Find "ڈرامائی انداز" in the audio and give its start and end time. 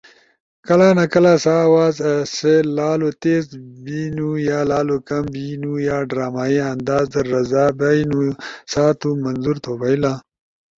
6.09-7.05